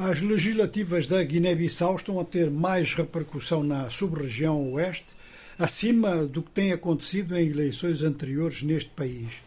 As 0.00 0.20
legislativas 0.20 1.08
da 1.08 1.20
Guiné-Bissau 1.24 1.96
estão 1.96 2.20
a 2.20 2.24
ter 2.24 2.52
mais 2.52 2.94
repercussão 2.94 3.64
na 3.64 3.90
sub-região 3.90 4.74
oeste, 4.74 5.08
acima 5.58 6.24
do 6.24 6.40
que 6.40 6.52
tem 6.52 6.70
acontecido 6.70 7.36
em 7.36 7.48
eleições 7.48 8.04
anteriores 8.04 8.62
neste 8.62 8.90
país. 8.90 9.42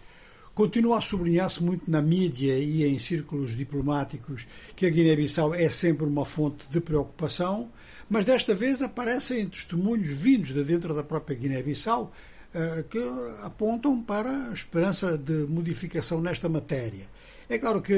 Continua 0.54 0.98
a 0.98 1.02
sublinhar-se 1.02 1.64
muito 1.64 1.90
na 1.90 2.02
mídia 2.02 2.60
e 2.60 2.84
em 2.84 3.00
círculos 3.00 3.56
diplomáticos 3.56 4.46
que 4.76 4.86
a 4.86 4.90
Guiné-Bissau 4.90 5.56
é 5.56 5.70
sempre 5.70 6.04
uma 6.06 6.26
fonte 6.26 6.68
de 6.70 6.82
preocupação, 6.82 7.72
mas 8.10 8.26
desta 8.26 8.54
vez 8.54 8.82
aparecem 8.82 9.48
testemunhos 9.48 10.10
vindos 10.10 10.54
de 10.54 10.66
dentro 10.66 10.94
da 10.94 11.02
própria 11.02 11.38
Guiné-Bissau 11.38 12.12
eh, 12.54 12.84
que 12.90 13.00
apontam 13.44 14.04
para 14.04 14.50
a 14.50 14.54
esperança 14.54 15.18
de 15.18 15.48
modificação 15.48 16.20
nesta 16.20 16.50
matéria. 16.50 17.08
É 17.52 17.60
claro 17.60 17.82
que 17.82 17.94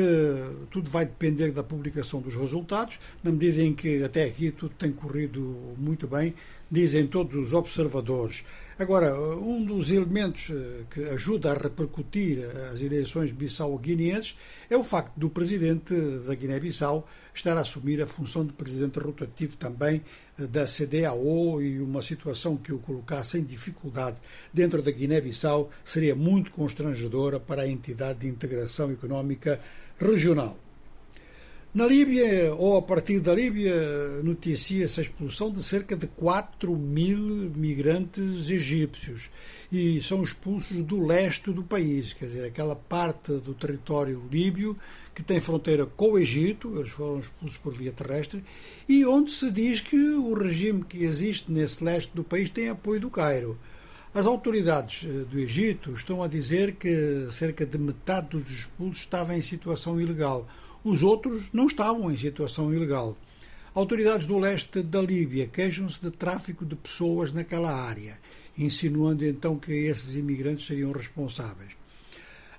tudo 0.71 0.89
vai 0.89 1.05
depender 1.05 1.51
da 1.51 1.63
publicação 1.63 2.19
dos 2.19 2.35
resultados, 2.35 2.97
na 3.23 3.31
medida 3.31 3.61
em 3.61 3.71
que 3.71 4.03
até 4.03 4.23
aqui 4.23 4.49
tudo 4.49 4.73
tem 4.73 4.91
corrido 4.91 5.75
muito 5.77 6.07
bem, 6.07 6.33
dizem 6.71 7.05
todos 7.05 7.35
os 7.35 7.53
observadores. 7.53 8.43
Agora, 8.79 9.15
um 9.15 9.63
dos 9.63 9.91
elementos 9.91 10.49
eh, 10.49 10.85
que 10.89 11.03
ajuda 11.03 11.51
a 11.51 11.53
repercutir 11.53 12.39
as 12.73 12.81
eleições 12.81 13.31
bissau-guineenses 13.31 14.35
é 14.67 14.75
o 14.75 14.83
facto 14.83 15.13
do 15.15 15.29
presidente 15.29 15.93
da 16.25 16.33
Guiné-Bissau 16.33 17.07
estar 17.35 17.55
a 17.55 17.61
assumir 17.61 18.01
a 18.01 18.07
função 18.07 18.43
de 18.43 18.53
presidente 18.53 18.97
rotativo 18.97 19.55
também 19.57 20.01
eh, 20.39 20.47
da 20.47 20.65
CDAO 20.65 21.61
e 21.61 21.79
uma 21.79 22.01
situação 22.01 22.57
que 22.57 22.73
o 22.73 22.79
colocasse 22.79 23.37
em 23.37 23.43
dificuldade 23.43 24.17
dentro 24.51 24.81
da 24.81 24.89
Guiné-Bissau 24.89 25.69
seria 25.85 26.15
muito 26.15 26.49
constrangedora 26.49 27.39
para 27.39 27.61
a 27.61 27.67
entidade 27.67 28.21
de 28.21 28.27
integração 28.27 28.91
económica 28.91 29.42
regional. 29.97 30.57
Na 31.73 31.87
Líbia, 31.87 32.53
ou 32.53 32.77
a 32.77 32.83
partir 32.83 33.19
da 33.19 33.33
Líbia, 33.33 33.73
noticia-se 34.23 34.99
a 34.99 35.03
expulsão 35.03 35.51
de 35.51 35.63
cerca 35.63 35.95
de 35.95 36.05
4 36.05 36.71
mil 36.75 37.51
migrantes 37.55 38.51
egípcios 38.51 39.31
e 39.71 39.99
são 39.99 40.21
expulsos 40.21 40.83
do 40.83 41.03
leste 41.03 41.51
do 41.51 41.63
país, 41.63 42.13
quer 42.13 42.27
dizer, 42.27 42.45
aquela 42.45 42.75
parte 42.75 43.31
do 43.37 43.55
território 43.55 44.23
líbio 44.31 44.77
que 45.15 45.23
tem 45.23 45.41
fronteira 45.41 45.87
com 45.87 46.11
o 46.11 46.19
Egito, 46.19 46.77
eles 46.77 46.91
foram 46.91 47.19
expulsos 47.19 47.57
por 47.57 47.73
via 47.73 47.91
terrestre, 47.91 48.43
e 48.87 49.03
onde 49.03 49.31
se 49.31 49.49
diz 49.49 49.81
que 49.81 49.97
o 49.97 50.35
regime 50.35 50.83
que 50.83 51.03
existe 51.03 51.51
nesse 51.51 51.83
leste 51.83 52.11
do 52.13 52.23
país 52.23 52.51
tem 52.51 52.69
apoio 52.69 53.01
do 53.01 53.09
Cairo. 53.09 53.57
As 54.13 54.25
autoridades 54.25 55.03
eh, 55.03 55.25
do 55.25 55.39
Egito 55.39 55.93
estão 55.93 56.21
a 56.21 56.27
dizer 56.27 56.75
que 56.75 57.27
cerca 57.31 57.65
de 57.65 57.77
metade 57.77 58.29
dos 58.29 58.51
expulsos 58.51 58.99
estava 58.99 59.35
em 59.35 59.41
situação 59.41 59.99
ilegal 59.99 60.47
os 60.83 61.01
outros 61.01 61.49
não 61.53 61.67
estavam 61.67 62.11
em 62.11 62.17
situação 62.17 62.73
ilegal. 62.73 63.17
Autoridades 63.73 64.27
do 64.27 64.37
leste 64.37 64.83
da 64.83 65.01
Líbia 65.01 65.47
queixam-se 65.47 66.01
de 66.01 66.11
tráfico 66.11 66.65
de 66.65 66.75
pessoas 66.75 67.31
naquela 67.31 67.73
área, 67.73 68.19
insinuando 68.57 69.25
então 69.25 69.57
que 69.57 69.71
esses 69.71 70.15
imigrantes 70.15 70.67
seriam 70.67 70.91
responsáveis. 70.91 71.71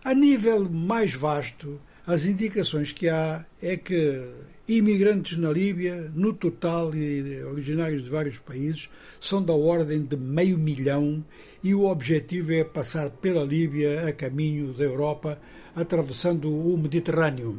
A 0.03 0.15
nível 0.15 0.69
mais 0.71 1.15
vasto, 1.15 1.79
as 2.07 2.25
indicações 2.25 2.93
que 2.93 3.09
há 3.09 3.45
é 3.63 3.77
que 3.77 4.23
imigrantes 4.67 5.37
na 5.37 5.51
Líbia, 5.51 6.11
no 6.15 6.33
total 6.33 6.95
e 6.95 7.43
originários 7.45 8.05
de 8.05 8.11
vários 8.11 8.39
países, 8.39 8.89
são 9.21 9.43
da 9.43 9.53
ordem 9.53 10.03
de 10.03 10.17
meio 10.17 10.59
milhão 10.59 11.25
e 11.63 11.75
o 11.75 11.85
objetivo 11.85 12.53
é 12.53 12.65
passar 12.65 13.11
pela 13.11 13.45
Líbia 13.45 14.09
a 14.09 14.13
caminho 14.13 14.73
da 14.73 14.85
Europa, 14.85 15.41
atravessando 15.75 16.51
o 16.51 16.79
Mediterrâneo. 16.79 17.59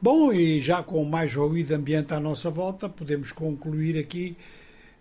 Bom, 0.00 0.32
e 0.32 0.60
já 0.60 0.82
com 0.82 1.04
mais 1.04 1.34
ruído 1.34 1.72
ambiente 1.72 2.12
à 2.12 2.18
nossa 2.18 2.50
volta, 2.50 2.88
podemos 2.88 3.30
concluir 3.30 3.96
aqui 3.96 4.36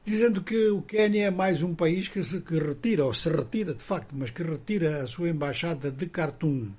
dizendo 0.03 0.41
que 0.43 0.69
o 0.69 0.81
Quênia 0.81 1.25
é 1.25 1.31
mais 1.31 1.61
um 1.61 1.75
país 1.75 2.07
que 2.07 2.23
se 2.23 2.41
que 2.41 2.59
retira, 2.59 3.05
ou 3.05 3.13
se 3.13 3.29
retira 3.29 3.73
de 3.73 3.81
facto, 3.81 4.15
mas 4.15 4.31
que 4.31 4.43
retira 4.43 5.03
a 5.03 5.07
sua 5.07 5.29
embaixada 5.29 5.91
de 5.91 6.05
Khartoum. 6.05 6.71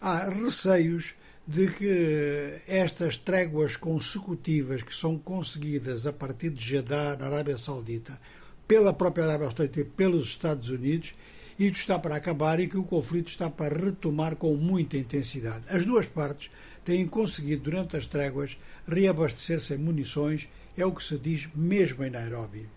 Há 0.00 0.28
receios 0.28 1.14
de 1.48 1.66
que 1.66 2.60
estas 2.68 3.16
tréguas 3.16 3.74
consecutivas 3.74 4.82
que 4.82 4.94
são 4.94 5.16
conseguidas 5.16 6.06
a 6.06 6.12
partir 6.12 6.50
de 6.50 6.62
Jeddah, 6.62 7.16
na 7.16 7.24
Arábia 7.24 7.56
Saudita, 7.56 8.20
pela 8.66 8.92
própria 8.92 9.24
Arábia 9.24 9.46
Saudita 9.46 9.80
e 9.80 9.84
pelos 9.84 10.26
Estados 10.26 10.68
Unidos, 10.68 11.14
isto 11.58 11.76
está 11.76 11.98
para 11.98 12.16
acabar 12.16 12.60
e 12.60 12.68
que 12.68 12.76
o 12.76 12.84
conflito 12.84 13.28
está 13.28 13.48
para 13.48 13.74
retomar 13.74 14.36
com 14.36 14.54
muita 14.56 14.98
intensidade. 14.98 15.64
As 15.70 15.86
duas 15.86 16.04
partes 16.04 16.50
têm 16.84 17.06
conseguido, 17.06 17.62
durante 17.62 17.96
as 17.96 18.04
tréguas, 18.04 18.58
reabastecer-se 18.86 19.72
em 19.72 19.78
munições, 19.78 20.50
é 20.76 20.84
o 20.84 20.92
que 20.92 21.02
se 21.02 21.16
diz 21.16 21.48
mesmo 21.54 22.04
em 22.04 22.10
Nairobi. 22.10 22.68